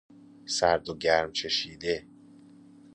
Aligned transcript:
سردوگرم 0.45 1.31
چشیده 1.31 2.07